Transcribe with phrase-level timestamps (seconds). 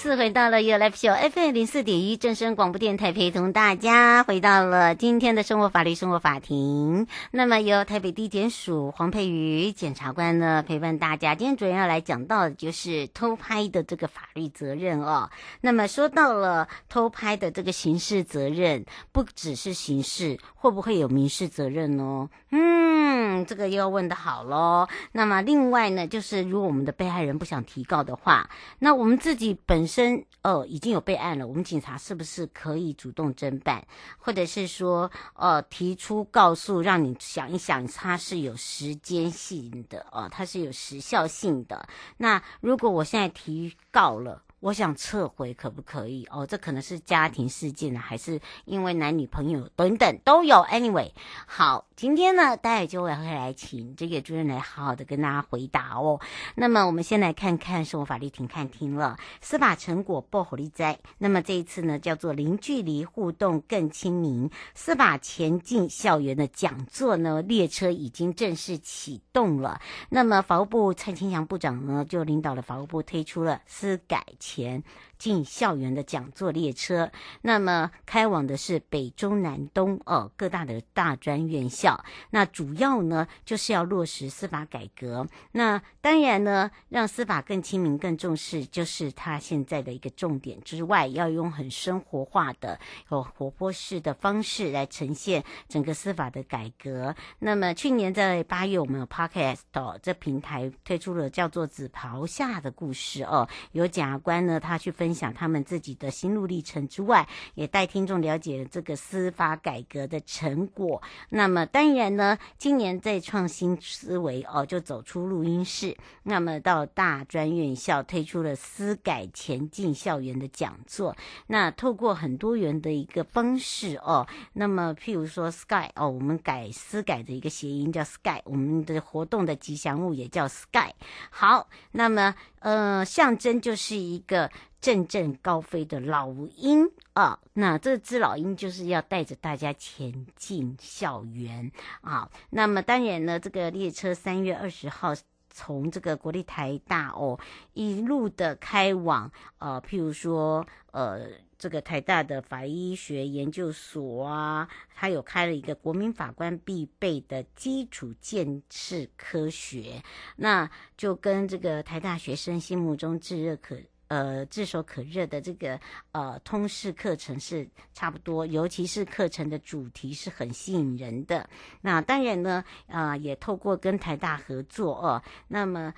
[0.00, 7.06] 次回到了 You Life Show FM 零四点一正声广播电台，陪同大家回到了今天的生活法律生活法庭。
[7.32, 11.34] 那么由台北地检署黄佩瑜检察官呢陪伴大家。
[11.34, 15.28] 今天主要要来讲到的就是偷拍的这个法律责任哦。
[15.60, 22.30] 那么说到了偷拍的这个刑事责任，不只是刑事，会不会有民事责任呢？
[22.52, 24.88] 嗯，这个又要问得好喽。
[25.12, 33.84] 那么另外呢，就是如果我们的被害人不想提告的话，那我们自己本身呃已经有备案了，我们警察是不是可以主动侦办，
[34.16, 41.88] 或者是说呃提出告诉，让你想一想，它是有时间性的哦、呃，它是有时效性的。
[42.18, 46.26] 那如果我现在提告了，我想撤回可不可以？
[46.30, 50.56] 哦，这可能是家庭事件呢，还是因为男女朋友等等都有。
[50.64, 51.12] Anyway，
[51.46, 56.20] 好，今天呢，待会就会来请这个主任来好好的跟大家回答哦。
[56.54, 60.98] 那么我们先来看看生活法律庭看庭了，司法成果报虎利哉。
[61.16, 69.80] 那么这一次呢，叫做零距离互动更亲民，司法前进校园的讲座呢，列车已经正式启动了。
[70.10, 74.22] 那么法务部蔡清祥部长呢，就领导了法务部推出了司改
[74.54, 74.82] 前
[75.20, 85.28] 进校园的讲座列车，那么开往的是北中南东哦各大的大专院校，那主要呢就是要落实司法改革。
[85.52, 92.80] 那当然呢，让司法更亲民、更重视，就是他现在的一个重点之外，要用很生活化的、
[93.10, 97.14] 有活泼式的方式来呈现整个司法的改革。
[97.40, 105.09] 那么去年在八月，我们有 Podcast 哦，这平台推出了叫做《紫袍下的故事》哦，有检察官呢，他去分。
[105.10, 107.26] 分享他们自己的心路历程之外，
[107.56, 111.02] 也带听众了解了这个司法改革的成果。
[111.30, 121.16] 那么当然呢，今年在创新思维哦，就走出录音室，那么到大专院校推出了司改前进校园的讲座。
[121.48, 130.92] 那透过很多元的一个方式哦，那么譬如说 Sky 哦，我们改司改的一个谐音叫 Sky，我们的活动的吉祥物也叫 Sky。
[131.30, 134.48] 好，那么呃，象征就是一个。
[134.80, 141.70] 阵阵高飞的老鹰啊，那这只老鹰就是要带着大家前进校园
[142.00, 142.30] 啊。
[142.50, 145.14] 那么当然呢，这个列车三月二十号
[145.50, 147.38] 从这个国立台大哦，
[147.74, 151.26] 一路的开往呃，譬如说呃，
[151.58, 160.02] 这个台大的法医学研究所啊，它有开了一个国民法官必备的基础建设科学，
[160.36, 163.76] 那就跟这个台大学生心目中炙热可。
[164.10, 165.78] 呃，炙手可热的这个
[166.10, 171.48] 呃通识课程是差不多，尤其是课程的主题是很吸引人的。
[171.80, 175.94] 那当然呢，啊、也透过跟台大合作哦，那么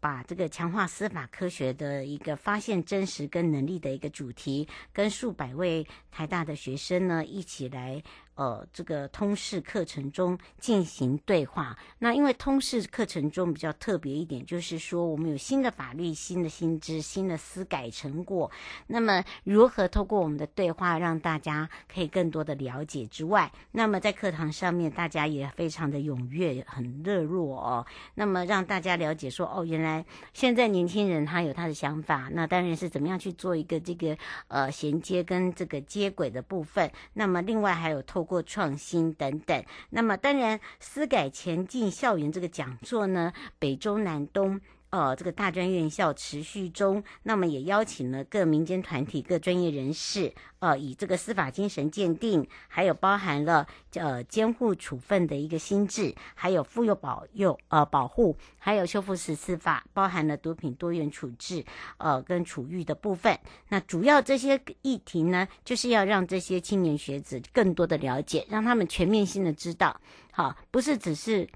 [0.00, 8.02] 把这个强化司法科学的一个发现真实跟能力的一个主题，跟数百位台大的学生呢一起来。
[8.36, 11.74] 呃，这个通识课程中进行对话。
[11.98, 18.50] 那因为通识课程中比较特别一点，就是说我们有新的法律、新的新知、新的司改成果。
[18.86, 27.86] 那么如何透过我们的对话，让大家可以更多的了解之外，那么在课堂上面大家也非常的踊跃、很热络哦。
[28.14, 32.30] 那么让大家了解说，哦，原原来现在年轻人他有他的想法。
[32.32, 34.16] 那当然是怎么样去做一个这个
[34.48, 36.90] 呃衔接跟这个接轨的部分。
[37.12, 44.58] 那么另外还有透过创新等等，那么当然，思改前进校园这个讲座呢，北中南东。
[44.96, 61.62] 呃，这个大专院校持续中，那么也邀请了各民间团体、各专业人士，呃，以这个司法精神鉴定，还有包含了呃监护处分的一个心智，还有妇幼保幼呃保护，还有修复式司法，包含了毒品多元处置，
[61.98, 63.38] 呃跟处遇的部分。
[63.68, 70.00] 那主要这些议题呢，就是要让这些青年学子更多的了解，让他们全面性的知道，
[70.30, 71.46] 好，不是只是。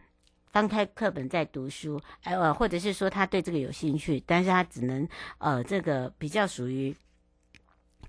[0.53, 5.09] 翻开课本在读书，呃，或者是说他对这个有兴趣，但是他只能
[5.39, 6.95] 呃，这个比较属于。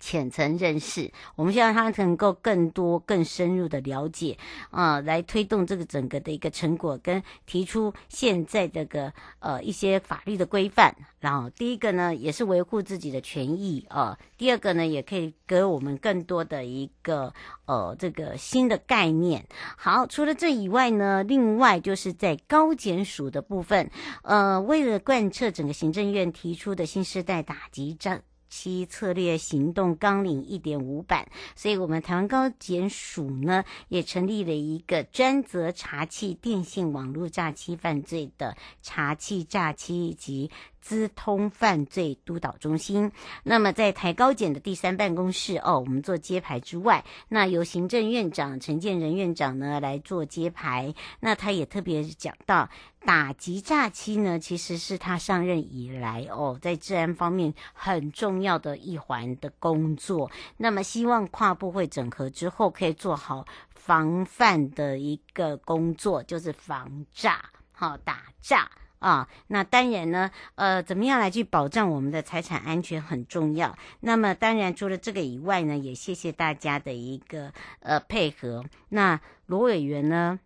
[0.01, 4.36] 浅层认识，我们希望他能够更多、更深入的了解，
[4.71, 10.94] 啊、呃，来推动这个整个的一个成果，跟提出现在这个呃一些法律的规范。
[11.19, 17.31] 然后第一个呢，也是维护自己的权益、呃；第二个呢，也可以给我们更多的一个
[17.68, 19.45] 呃这个新的概念。
[19.77, 23.92] 好，除了这以外呢，另外就是在高检署的部分，
[24.24, 28.24] 呃，为了贯彻整个行政院提出的新时代打击战。
[28.51, 31.25] 七策略行动纲领一点五版，
[31.56, 40.51] 所以我们台湾高检署呢也成立了一个专责查缉电信网络诈欺犯罪的查缉诈欺及
[40.81, 43.12] 资通犯罪督导中心。
[43.44, 50.94] 那么在台高检的第三办公室哦，我们做揭牌之外，那由行政院长陈建仁院长呢来做揭牌。
[51.19, 52.68] 那他也特别讲到，
[53.06, 60.30] 打击诈欺呢，其实是他上任以来哦，在治安方面很重要的一环的工作。
[60.57, 68.69] 那么希望跨部会整合之后，可以做好防范的一个工作，就是防诈，好打诈。
[69.01, 73.75] 啊，那当然呢，呃，怎么样来去保障我们的财产安全很重要。
[74.01, 78.63] 那么当然除了这个以外呢，也谢谢大家的一个呃配合。
[78.89, 80.39] 那罗委员呢，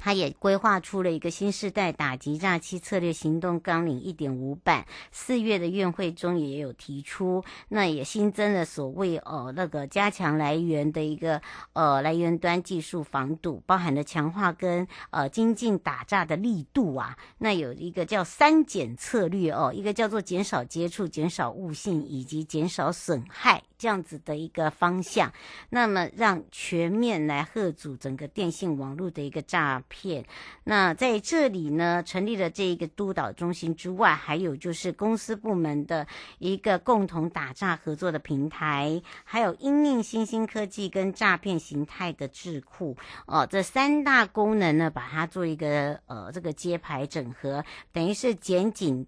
[0.00, 11.40] 他也规划出了一个新世代打击诈欺策略行动纲领一点五版，四月的院会中也有提出，那也新增了所谓呃那个加强来源的一个
[11.74, 23.62] 呃来源端技术防堵，包含了强化跟呃精进打诈的力度啊，那有一个叫三减策略哦，一个叫做减少接触、减少误信以及减少损害。
[23.80, 25.32] 这样子的一个方向，
[25.70, 30.22] 那么让全面来吓阻整个电信网络的一个诈骗。
[30.64, 36.06] 那在这里呢，成立了这一个督导中心之外，还有就是公司部门的
[36.38, 42.94] 一个共同打诈合作的平台，还有因应新兴科技跟诈骗形态的智库
[43.26, 49.06] 哦，这三大功能呢，把它做一个呃这个揭牌整合，等于是检警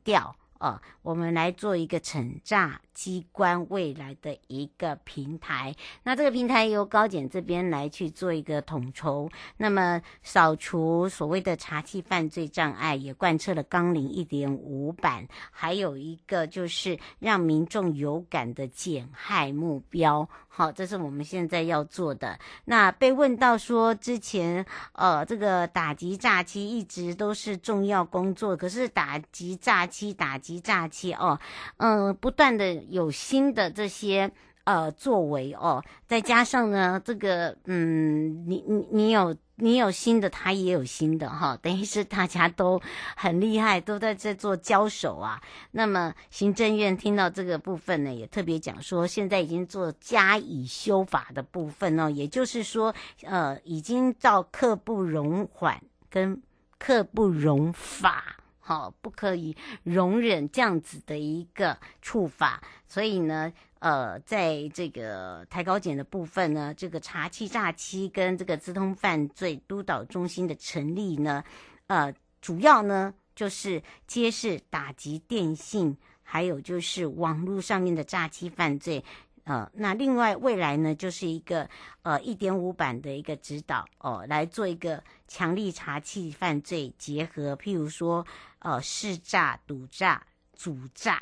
[0.62, 5.74] 哦，我们来做一个惩诈机关未来的一个平台。
[6.04, 20.28] 那这个平台由高检这边来去做一个统筹，那么扫除所谓的查缉犯罪障碍，也贯彻了纲领一点五版，还有一个就是让民众有感的减害目标。
[20.54, 22.38] 好，这是我们现在要做的。
[22.66, 31.40] 那被问到说，之前呃，这个打击诈欺一直都是重要工作，可是打击诈欺、打击诈欺哦，
[31.78, 34.30] 嗯、不断的有新的这些。
[34.64, 42.82] 呃，作为哦，再加上呢，这个嗯，你你你有你有新的，他也有新的哈， 等于是大家都
[43.16, 45.40] 很厉害，都在这做交手啊。
[45.70, 52.92] 那么行政院听到这个部分呢，也特别讲说，现在已经做加以修法的部分哦，也就是说，
[53.22, 55.80] 呃，已经到刻不容缓
[56.10, 56.42] 跟
[56.78, 58.36] 刻不容法。
[58.64, 71.42] 好，不可以容忍这样子的一个处罚，所以呢，呃，在这个台高检的部分呢，这个查气诈欺跟这个资通犯罪督导中心的成立呢，
[71.88, 79.04] 呃，主要呢就是揭示打击电信，还有就是网络上面的诈欺犯罪。
[79.42, 81.68] 呃，那另外未来呢，就是一个
[82.02, 88.24] 呃一点五版的一个指导哦，来做一个强力查气犯罪结合，譬如说
[88.60, 90.24] 呃试诈、赌诈、
[90.54, 91.20] 主诈，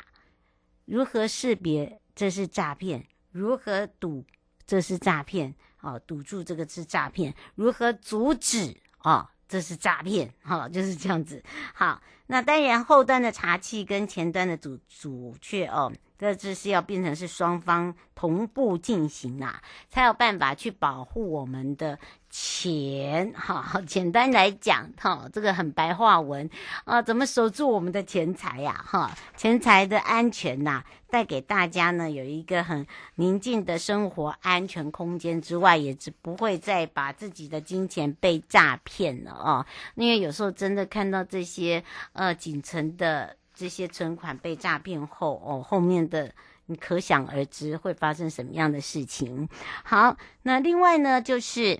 [0.85, 3.03] 如何识别这是诈骗？
[3.31, 4.23] 如何堵
[4.67, 5.55] 这是诈骗？
[5.79, 7.33] 哦，堵住这个是诈骗？
[7.55, 8.77] 如何阻止？
[8.99, 10.31] 哦，这是诈骗？
[10.43, 11.43] 好、就是这样子。
[11.73, 15.91] 好，那当然后端的查缉跟前端的阻阻却哦。
[16.19, 19.59] 这这是要变成是双方同步进行啊，
[19.89, 21.97] 才有办法去保护我们的
[22.31, 23.33] 钱。
[23.35, 26.49] 哈，简单来讲，哈，这个很白话文
[26.85, 28.83] 啊，怎么守住我们的钱财呀？
[28.87, 39.65] 哈，钱财的安全呐，带给大家呢有一个很宁静的生活安全空间之外，也是不会再把自己的金钱被诈骗了啊。
[39.95, 41.83] 因为有时候真的看到这些
[42.13, 43.35] 呃仅存的。
[43.53, 46.33] 这些存款被诈骗后，哦，后面的
[46.65, 49.47] 你可想而知会发生什么样的事情。
[49.83, 51.79] 好，那另外呢，就是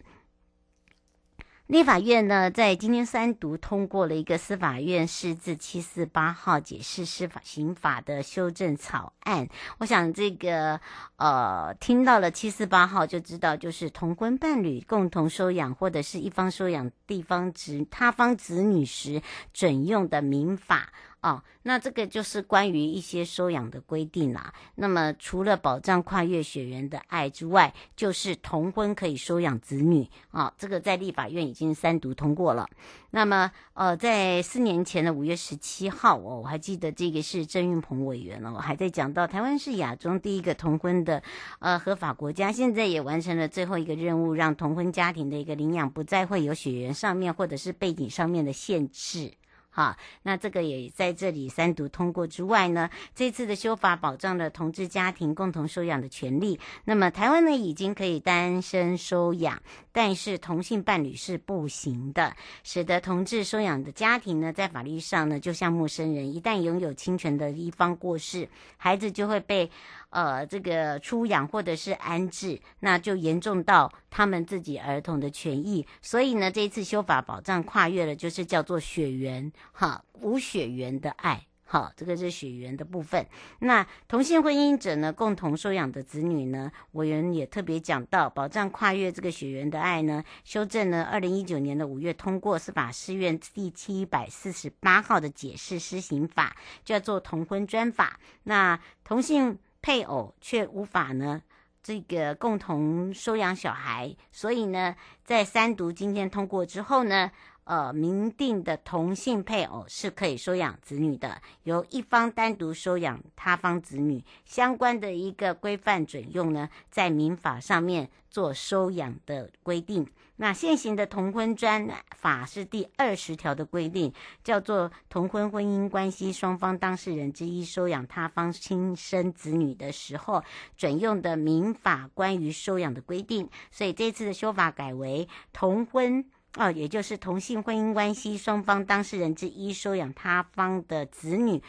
[1.71, 9.47] 立法院呢，在今天三读通过了一个司法院释字七四八号解释司法刑法的修正草案。
[9.77, 10.77] 我想这个
[11.15, 19.21] 呃，听到了七四八号就知道，就是同婚伴侣共同收养或者是一方收养地方子他方子女时
[19.53, 20.89] 准用的民法。
[21.21, 24.51] 哦，那这个就是关于一些收养的规定啦。
[24.75, 30.53] 那么除了保障跨越血缘的爱之外，就是同婚可以收养子女啊、哦。
[30.57, 32.67] 这个在立法院已经三读通过了。
[33.11, 41.21] 那么呃，在四年前的五月十七号，哦，我还记得这个是郑运鹏委员了，我还在讲到台湾是亚中第一个同婚的
[41.59, 49.31] 呃合法国家，现在也完成了最后一个任务，让同婚家庭的一个领养不再会有血缘上面或者是背景上面的限制。
[49.73, 56.59] 好，那这个也在这里三读通过之外呢，这次的修法保障了同志家庭共同收养的权利。
[56.83, 59.61] 那么台湾呢，已经可以单身收养，
[59.93, 69.71] 但是同性伴侣是不行的，使得同志收养的家庭呢，在法律上呢，就像陌生人，一旦拥有亲权的一方过世，孩子就会被。
[70.11, 75.87] 呃，这个出养或者是安置，那就严重到他们自己儿童的权益。
[76.01, 83.25] 所以呢，这一次修法保障跨越了，就是叫做血缘哈，无血缘的爱，好，这个是血缘的部分。
[83.59, 98.19] 那同性婚姻者呢，共同收养的子女呢，委员也特别讲到，保障跨越这个血缘的爱呢，修正呢，二零一九年的五月通过司法释院第七百四十八号的解释施行法，叫做同婚专法。
[98.43, 99.57] 那同性。
[99.81, 101.41] 配偶却无法呢，
[101.81, 107.31] 这个共同收养小孩，所以呢，在三读今天通过之后呢，
[107.63, 120.07] 呃，明定的同性配偶是可以收养子女的，由一方单独收养他方子女，相关的一个规范准用呢，在民法上面做收养的规定。
[120.37, 124.11] 那现行的同婚专法是第二十条的规定，
[124.43, 130.43] 叫做同婚婚姻关系双方当事人之一收养他方亲生子女的时候，
[130.75, 133.47] 准用的民法关于收养的规定。
[133.69, 136.25] 所以这次的修法改为同婚
[136.57, 141.61] 哦，也就是同性婚姻关系双方当事人之一收养他方的子女，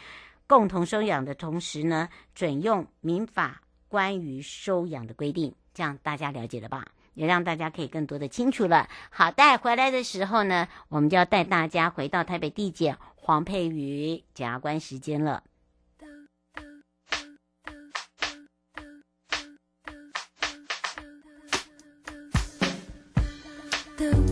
[0.45, 5.55] 共同收养的同时呢，准用民法关于收养的规定。
[5.73, 6.85] 这样大家了解了吧？
[7.13, 8.89] 也让大家可以更多的清楚了。
[9.09, 15.43] 好，带回来的时候呢，我们就要带大家回到台北地检黄佩瑜检察官时间了。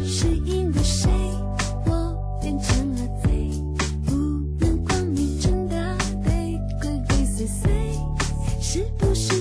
[0.06, 1.10] 是因为谁，
[1.86, 3.52] 我变成了贼，
[4.06, 4.12] 不
[4.60, 5.76] 能光明正大
[6.24, 7.70] 被鬼鬼祟祟，
[8.62, 9.41] 是不是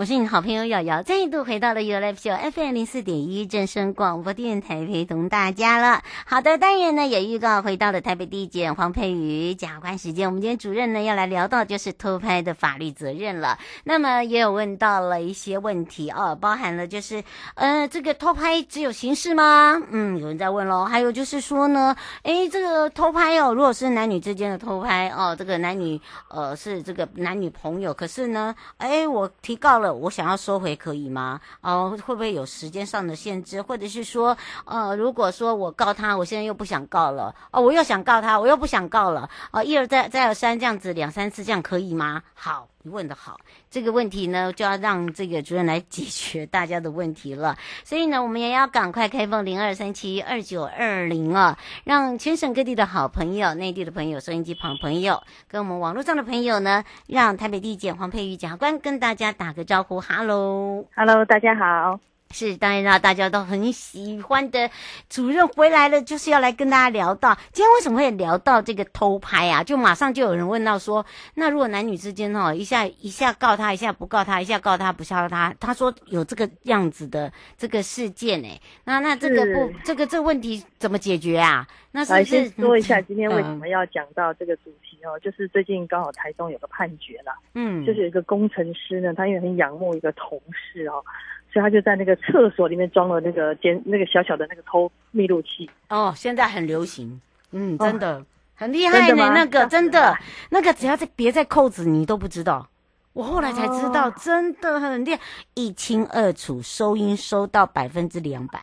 [0.00, 6.02] 我是你好朋友瑶瑶，再一度回到了 You Life Show FM 零四点一正声广播电台，陪同大家了。
[6.24, 10.26] 好的，当然呢也预告回到了台北地检黄佩瑜检察官时间。
[10.26, 13.58] 我们今天主任呢要来聊到就是偷拍的法律责任了。
[13.84, 17.22] 那么也有问到了一些问题哦，包含了就是
[17.56, 19.78] 呃这个偷拍只有刑事吗？
[19.90, 20.86] 嗯，有人在问喽。
[20.86, 29.78] 还有就是说呢，诶这个偷拍哦，如果是男女之间的偷拍哦，这个男女呃是这个男女朋友，可是呢，诶我提告。
[29.80, 31.40] 了，我想要收回可以吗？
[31.60, 33.60] 哦，会不会有时间上的限制？
[33.62, 42.22] 或者是说，呃，如果说我告他，我现在又不想告了，哦，我又想告他，我又不想告了，哦，一而再，再而三这样子两三次，这样可以吗？
[42.34, 42.68] 好。
[42.82, 43.36] 你问的好，
[43.70, 47.54] 这个问题呢，就要让这个主任来解决大家的问题了。
[47.84, 60.00] 所以呢，我们也要赶快开放零二三七二九二零啊，让全省各地的好朋友、内地的朋友、收音机旁朋友，跟我们网络上的朋友呢，让台北地检黄佩瑜检察官跟大家打个招呼。
[60.00, 62.09] 哈喽，哈喽大家好。
[62.32, 64.70] 是，当然啦，大家都很喜欢的
[65.08, 69.64] 主任回来了，就是要来跟大家聊到今天为什么会聊到这个偷拍啊？
[69.64, 81.66] 就马上就有人问到说，那如果男女之间哦，一下一下告他，一下不告他，一下告他不告他，他说有这个样子的这个事件哎， 那那这个不这个这个问题怎么解决啊？
[81.90, 85.18] 那是不是先说一下今天为什么要讲到这个主题哦？
[85.18, 91.04] 嗯、就是最近刚好台中有个判决了，嗯，就是有一个工程师呢，他因为很仰慕一个同事哦。
[91.52, 95.68] 所以他就在那个厕所里面装了那个监那个小小的那个偷密录器。
[95.88, 97.20] 哦，现在很流行，
[97.52, 98.16] 嗯，真的。
[98.16, 98.26] 哦
[98.60, 99.32] 很厉害呢。
[99.34, 100.14] 那个真的，
[100.50, 102.68] 那个只要在别在扣子，你都不知道。
[103.14, 105.20] 我后来才知道，哦、真的很厉害，
[105.54, 108.62] 一清二楚，收音收到百分之两百，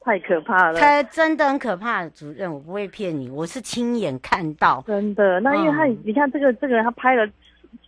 [0.00, 0.80] 太可怕了。
[0.80, 4.82] 他真的很可怕，主任，我不会骗你，我是亲眼看到。
[4.84, 7.24] 真的，那因为他，嗯、你看这个这个人，他拍了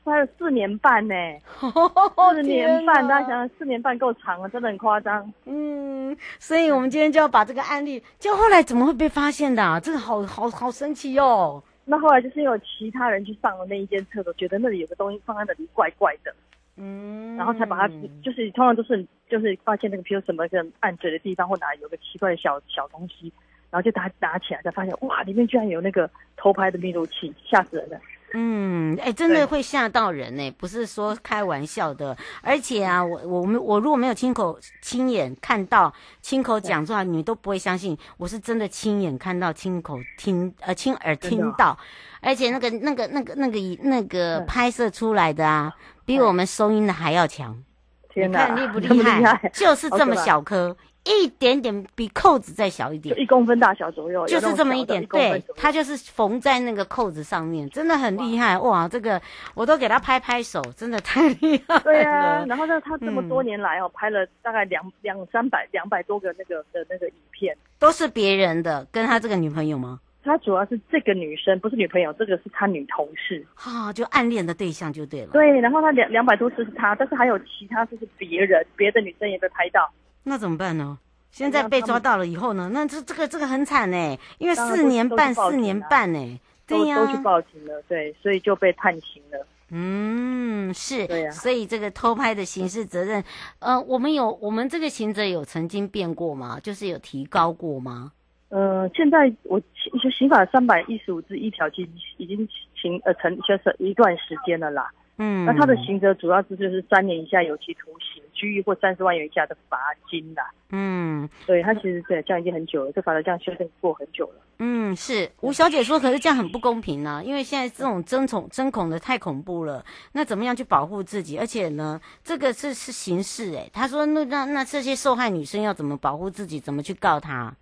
[0.05, 1.15] 拍了四年半呢，
[2.33, 5.33] 四年半，大家想想，四年半够长了，真的很夸张。
[5.45, 9.63] 嗯，所以我们今天就要把这个案例，就后来怎么会被发现的？
[9.63, 9.79] 啊？
[9.79, 11.63] 这个好好好神奇哟，哦。
[11.85, 16.35] 那后来就是有其他人去上了那一间厕所，觉得那里有个东西放在那里怪怪的，
[16.77, 17.89] 嗯，然后才把它，
[18.23, 23.33] 就是通常都是就是发现那个，比如什么个暗嘴的地方或哪里有个奇怪的小小东西，
[23.71, 28.01] 然后就打打起来，才发现哇，里面居然有那个偷拍的密录器，吓死人了。
[28.35, 32.17] 嗯，哎、欸，真的会吓到人呢，不是说开玩笑的。
[32.41, 41.77] 而且啊，我我们我如果没有亲口亲眼看到、亲口讲出来，你们都不会相信我是真的亲眼看到、亲口听呃亲耳听到。
[42.21, 45.73] 而且那个那个那个那个那个拍摄出来的啊，
[46.05, 47.63] 比我们收音的还要强。
[48.09, 49.19] 天哪，你看厉不厉害？
[49.19, 50.77] 厉害就是这么小颗。
[51.05, 55.05] 一点点比扣子再小一点，一公分大小左右，就是这么一点。
[55.07, 58.87] 对，它就是缝在那个扣子上面，真的很厉害哇！
[58.87, 59.21] 这个
[59.55, 61.81] 我都给他拍拍手，真的太厉害了。
[61.81, 69.99] 对啊，然后呢，他这么多年来哦，拍了大概两两三百两百多个那个的那个影片，都是别人的，跟他这个女朋友吗？
[70.25, 73.45] 他主要是这个女生，不是女朋友，这个是他女同事。
[73.55, 75.33] 哈，就暗恋的对象就对了。
[75.33, 79.91] 对，然后他两两百多次是他，但是还有其他就是别人，别的女生也被拍到。
[80.25, 80.99] 那怎么办呢？
[81.31, 82.71] 现在被抓到了以后呢？
[82.75, 89.47] 那这这个这个很惨呢，因为四年半四年半呢，对呀，都去报警了，对，所以就被判刑了。
[89.71, 93.25] 嗯，是，对呀，所以这个偷拍的刑事责任，
[93.61, 96.61] 呃，我们有我们这个刑责有曾经变过吗？
[96.63, 98.13] 就是有提高过吗？
[98.51, 104.91] 呃，现在我刑刑法三百一十五之一条其实已经刑呃成就是一段时间了啦。
[105.17, 109.79] 嗯，那他的刑责主要是就是三年以下有期徒刑、拘役或三十万元以下的罚
[110.11, 110.51] 金啦。
[110.71, 114.35] 嗯，对他其实对这样已经很久了，这法律这样修正过很久了。
[114.59, 119.85] 嗯，是吴小姐说，可是这样很不公平呢、因为现在这种争宠争恐的太恐怖了。
[120.13, 121.39] 那怎么样去保护自己？
[121.39, 126.59] 而且呢，这个是是刑事哎，他说那那那这些受害女生要怎么保护自己？
[126.59, 127.55] 怎么去告他？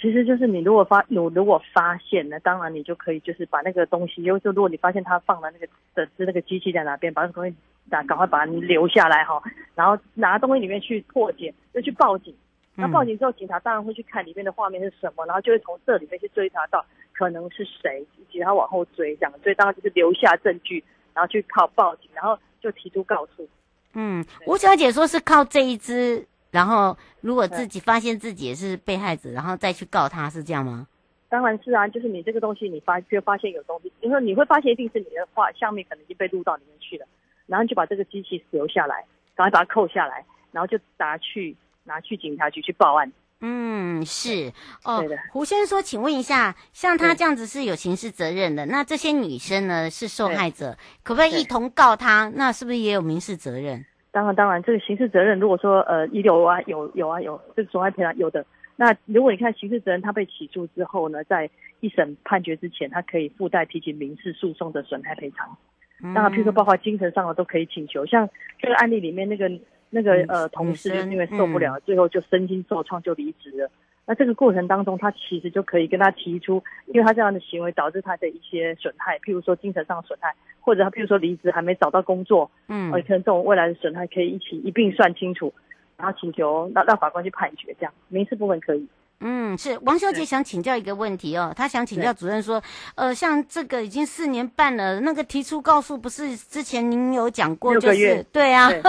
[0.00, 7.54] 其实就是你如果发有如果发现呢，当然你就可以就是把那个东西，因为就如果你发现他放了那个的是那个机器在哪边，把那个东西
[7.88, 9.42] 打赶快把它留下来哈，
[9.74, 12.34] 然后拿东西里面去破解，就去报警。
[12.74, 23.48] 那报警之后，警察当然会去看里面的画面是什么，然后就会从这里面去追查到可能是谁，以及他往后追这样，所以当然就是留下证据，然后去靠报警，然后就提出告诉。
[23.94, 26.26] 嗯，吴小姐说是靠这一支。
[26.50, 30.88] 然后，如果自己发现自己也是被害者，然后再去告他，是这样吗？
[31.28, 37.06] 当然是啊，就是你这个东西，你发就发现有东西，因为你会发现一定是你的画下面可能已经被录到里面去了，
[37.48, 43.10] 然后就把这个机器留下来，赶快把它扣下来，然后就拿去拿去警察局去报案。
[43.40, 44.52] 嗯，是
[44.84, 45.00] 哦。
[45.00, 45.18] 对的。
[45.32, 52.30] 胡先生说，请问一下，像他这样子是有刑事责任的，那这些女生呢是受害者，可不可以一同告他？
[52.34, 53.84] 那是不是也有民事责任？
[54.10, 58.44] 当然，当然，这个刑事责任，如果说呃有啊，有有啊有，这个损害赔偿有的。
[58.74, 61.48] 那如果你看刑事责任，他被起诉之后呢，在
[61.80, 65.56] 一审判决之前，他可以附带提起民事诉讼的损害赔偿。
[66.00, 68.06] 当然，譬如说包括精神上的都可以请求。
[68.06, 68.28] 像
[68.60, 69.50] 这个案例里面那个
[69.90, 73.70] 那个呃同事，就是因为受不了，最后就身心受创就离职了。
[74.06, 85.52] 那这个过程当中，他其实就可以跟他提出，因为他这样的行为导致他的一些损害，譬如说精神上的损害，或者他譬如说离职还没找到工作，嗯，可能这种未来的损害可以一起一并算清楚，
[85.96, 88.88] 然后请求让让法官去判决，这样民事部分可以。
[89.20, 92.62] 嗯，是王小姐想请教一个问题哦，她想请教主任说，
[92.94, 98.80] 呃，像这个已经四年半了，那个提出告诉不是之前您有讲过，就是，对啊，对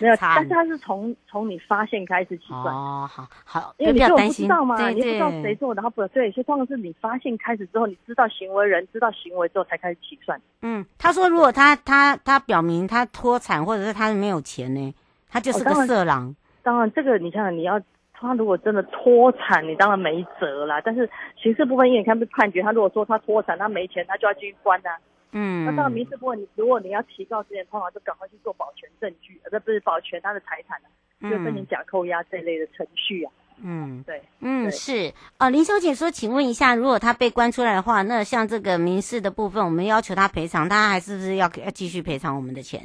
[0.00, 10.40] 没有，但是他是从从你发现开始起算哦，好好，因为你就不知道嘛，对对你不知道谁做的，然后不对，所以通常是你发现开始之后，你知道行为人知道行为之后才开始起算。
[10.62, 14.92] 嗯，他说如果他他他表明他脱产或者是他没有钱呢，
[15.30, 16.26] 他就是个色狼。
[16.26, 17.80] 哦，当然，这个你想想你要。
[18.20, 20.80] 他如果真的脱产，你当然没辙啦。
[20.84, 21.08] 但是
[21.40, 24.90] 刑事部分，因为你看被判决，他如果说他脱产，他没钱，他就要继续关啊。
[25.32, 25.64] 嗯。
[25.64, 30.78] 那当然民事部分，你如果你要提告之前，通常就赶快去做保全证据，而不是保全他的财产
[31.22, 33.32] 就申请假扣押这一类的程序啊。
[33.62, 35.50] 嗯，对，嗯是啊、呃。
[35.50, 42.80] 林小姐说，请问一下，如果他被关出来的话，那像这个民事的部分，我们要求他赔偿，他还是不是要要继续赔偿我们的钱？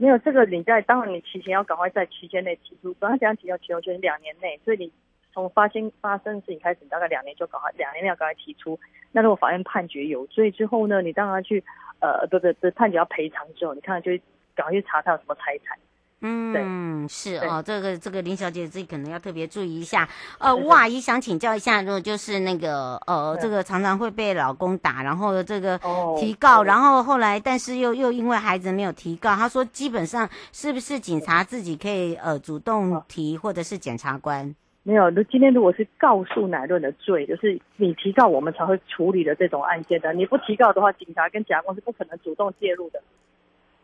[0.00, 4.92] 没有这个，你在当然你提前要赶快在期间内提出，刚刚讲提要求就是两年内，所以你
[5.32, 8.78] 从发生发生事情开始，大概两年就赶快，两年内要赶快提出。
[9.10, 11.62] 那如果法院判决有罪之后呢，你当然去
[11.98, 14.12] 呃，不不不，判决要赔偿之后，你看就
[14.54, 15.76] 赶快去查他有什么财产。
[16.20, 20.08] 嗯，是哦，这个这个林小姐自己可能要特别注意一下。
[20.38, 25.78] 呃，吴阿姨想请教一下，如果就是那个呃，这个常常会被老公打，然后这个
[26.18, 34.54] 提告，然后后来但是又又因为孩子没有提告，她说基本上是不是警察自己可以呃主动提，或者是检察官？
[34.82, 43.00] 没有，那今天如果是告诉乃论的罪，就是你提告我们才会处理的这种案件的，你不提告的话，警察跟检察官是不可能主动介入的。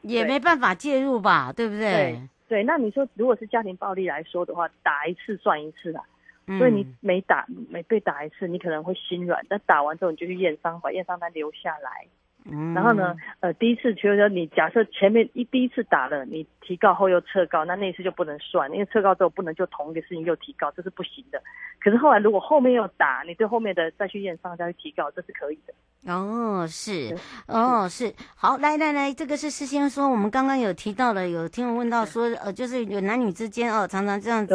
[0.05, 1.81] 也没办法介入吧，对不对？
[1.81, 6.03] 对，对，那你说，如果是家庭暴力来说的话，打一次算一次啦。
[6.47, 12.07] 嗯、所以你每打每被打一次，你可能会心软，但打完之后你就去验伤，把验伤单留下来。
[12.51, 21.43] 嗯，然后呢，呃，第一次就是说你假设前面一第一次打了，你提告后又撤告，那那一次就不能算，因为撤告之后不能就同一个事情又提告，这是不行的。
[21.81, 25.73] 可是后来如果后面又打，你对后面的再去验伤再去提告，这是可以的。
[26.13, 34.55] 哦，是，哦，是，好，来来来，这个是事先说，我们刚刚有提到了，有听众问到说，呃，就是有男女之间哦，常常这样子，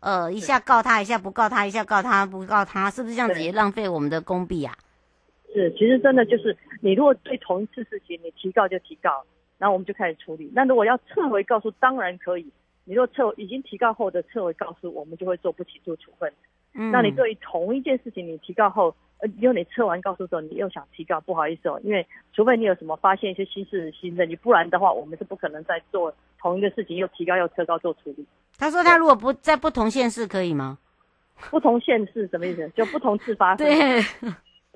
[0.00, 4.74] 呃，一下告他，一下不告他，一下告他不告他，是不是这样子也浪费我们的公币啊？
[5.52, 9.24] 是，其实真的就是，你如果对同一次事情，你提告就提告，
[9.58, 10.50] 然后我们就开始处理。
[10.54, 12.50] 那如果要撤回告诉，当然可以。
[12.84, 16.32] 你如果撤已经提告后的撤回告诉，我们就会做不起诉处分。
[16.74, 28.24] 嗯，那你对于同一件事情，你提告后，呃，因为你撤完告诉之后，你又想提告，不好意思哦，因为除非你有什么发现一些新事新证据，不然的话，我们是不可能再做同一个事情又提告又撤告做处理。
[28.58, 30.78] 他说他如果不在不同县市可以吗？
[31.50, 32.68] 不同县市什么意思？
[32.76, 33.66] 就不同次发生。
[33.66, 34.00] 对。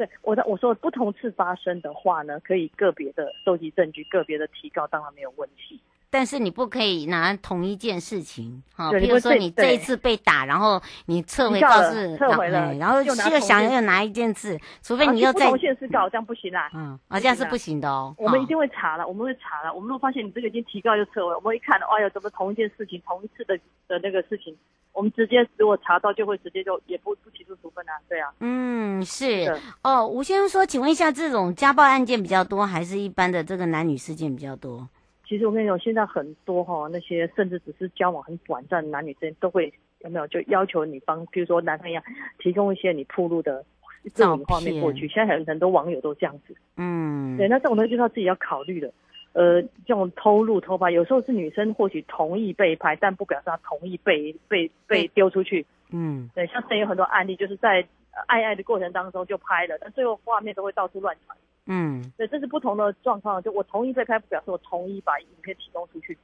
[0.01, 5.79] 对，我的我说不同次发生的话呢，可以个别的收集证据，个别的提高当然没有问题。
[6.11, 16.69] 但是你不可以拿同一件事情，哈，比如说你这一次被打，然后你撤回告示，撤回了，然后又想又拿一件事，除非你又在不同县市告，这样不行啦。
[16.75, 18.13] 嗯，啊，这样是不行的哦。
[18.19, 19.73] 我们一定会查了，我们会查了。
[19.73, 24.53] 我们如果发现你这个已经提告又撤回，我们一看，哎呀，怎么同一件事情，同一次的的那个事情，
[24.93, 28.33] 我们直接如果查到就会直接就也不不起诉处分啊，对啊。
[28.41, 30.05] 嗯，是哦。
[30.05, 34.89] 吴先生说，请问一下，这种家暴案件比较多，还是一般的这个男女事件比较多？
[35.31, 42.03] 其实我跟你讲，现在很多哈那些甚至只是交往很短暂的男女之间，都会有没有就要求女方，比如说男方一样，
[42.41, 43.65] 提供一些你铺路的
[44.13, 45.07] 照片画面过去。
[45.07, 48.93] 现在很很多网友都这样子，嗯，对，那这种东西就是他自己要考虑的。
[49.33, 55.65] 呃，这种偷录偷拍，有时候是女生或许同意被拍，但不表示她同意被被被丢出去。
[55.93, 57.87] 嗯，对，像这有很多案例，就是在
[58.27, 61.39] 爱爱的过程当中就拍了，但最后画面都会到处乱传。
[61.73, 63.41] 嗯，对，这是不同的状况。
[63.41, 66.19] 就我同意被拍，不表示我同意把影片提供出去。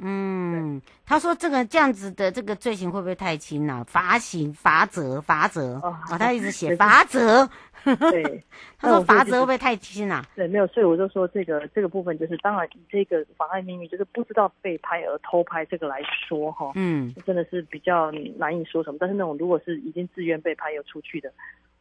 [0.00, 3.82] 嗯，他说这个这样子的这个罪行会不会太轻了？
[3.84, 7.48] 罚刑、罚则、罚则哦，他一直写罚则。
[7.84, 8.44] 对，
[8.78, 10.24] 他说罚则会不会太轻了？
[10.36, 18.98] 对，没有，所以我就说这个这个部分就是，当然以这个妨碍秘密就是不知道被拍而偷拍这个来说哈，嗯，真的是比较难以说什么。
[19.00, 21.32] 但是那种如果是已经自愿被拍又出去的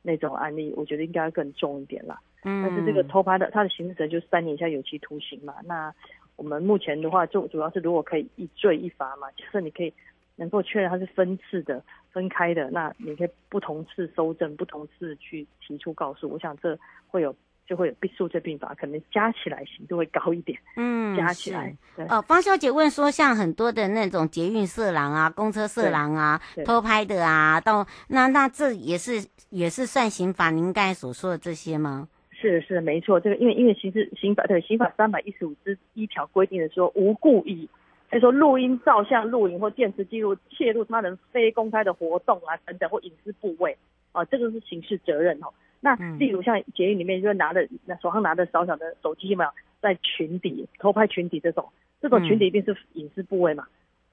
[0.08, 2.18] 那种案例，我觉得应该更重一点啦。
[2.46, 5.54] 嗯，但是这个偷拍的，他的刑责就是三年以下有期徒刑嘛。
[5.66, 5.94] 那
[6.38, 9.94] 我们目前的话，就主要是如果可以一罪一罚嘛，假设你可以
[10.38, 16.30] 能够确认它是分次的、分开的，那你可以不同次搜证、不同次去提出告诉。
[16.30, 17.36] 我想这会有
[17.68, 20.58] 就会有必诉罪并罚，可能加起来刑度会高一点。
[20.78, 21.76] 嗯， 加起来。
[21.96, 30.50] 对哦，方小姐问说，像很多的那种捷运色狼啊、公车色狼啊、偷拍的啊，到那那这也是也是算刑法？
[30.50, 32.08] 您刚才所说的这些吗？
[32.32, 37.68] 是是没错，这个因为因为刑事刑法对刑法三百一十五之一条规定的说，无故意，
[38.12, 43.76] 就是说录音、照相、录影或电磁记录窃录他人非公开的活动啊等等或隐私部位
[44.12, 45.48] 啊，这个是刑事责任哦。
[45.80, 51.70] 那例如像捷运里面就拿着那手上拿着小小的手机嘛，在群底偷拍群底这种，
[52.02, 53.68] 这种群底一定是隐私部位嘛。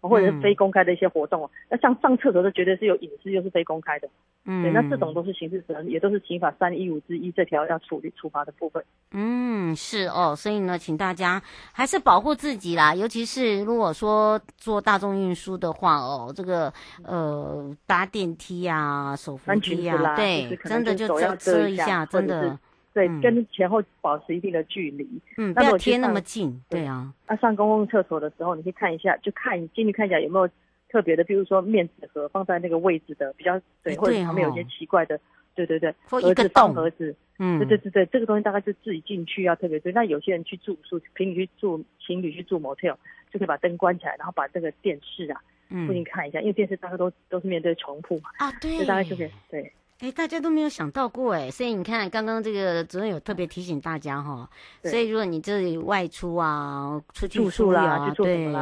[0.09, 4.09] 或者是非公开的一些活动哦，那像上厕所这绝对是有隐私又是非公开的，
[4.45, 8.85] 嗯，对，那这种都是刑事责任，也都是刑法三一五之一这条要处理处罚的部分。
[9.13, 22.59] 嗯，是哦，所以呢，请大家还是保护自己啦，尤其是如果说坐大众运输的话哦，这个呃搭电梯啊、手扶梯啊，对，真的就遮遮一下，真的。
[22.95, 25.07] 对，跟前后保持一定的距离。
[25.37, 26.63] 嗯，不要贴那么近。
[26.71, 30.49] 对啊，那上公共厕所的时候，你可以看一下，就看进去看一下有没有
[30.89, 35.19] 特别的，比如说面纸盒放在那个位置的比较对，或者旁边有些奇怪的，
[35.57, 37.15] 对对对，盒子放盒子。
[37.41, 39.91] 嗯，对对对对，这个东西大概是自己进去要特别对。
[39.93, 42.95] 那有些人去住宿，情侣去住情侣去住 motel，
[43.33, 48.31] 就可以把灯关起来，然后把这个电视啊，嗯附近看一下，嗯、因为电视大概都都是面对重铺嘛。
[48.39, 48.79] 啊，对。
[48.79, 49.73] 就大概就是对。
[50.01, 54.49] 哎，大家都没有想到过哎，所以你看，刚刚这个主任有特别提醒大家哈，
[54.83, 58.53] 所以如果你这里外出啊，出去住宿啦，对。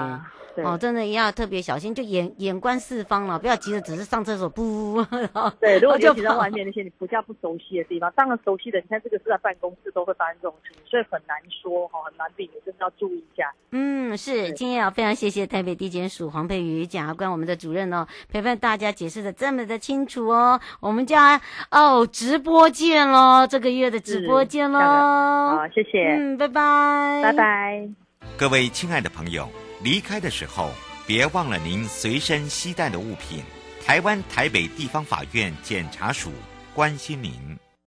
[0.54, 5.02] 对哦，真的要特别小心，就眼眼观四方了，不要急着只是上厕所，不。
[5.60, 13.52] 对，如果尤其在外面那些你不较不熟悉的地方，当然熟悉的，你看这个是在办公室都会发生这种事情，所以很难说哈，很难避免，真的要注意一下。
[13.70, 27.88] 嗯，是，今天要非常谢谢台北地检署黄佩瑜检察官我们的主任哦，陪伴大家解释的这么的清楚哦，我们家哦直播见喽，这个月的直播见喽，好，谢谢，嗯，拜拜，拜拜，
[28.36, 29.48] 各位亲爱的朋友。
[29.82, 30.70] 离开的时候，
[31.06, 33.42] 别忘了您随身携带的物品。
[33.84, 36.30] 台湾台北地方法院检察署
[36.72, 37.58] 关心您。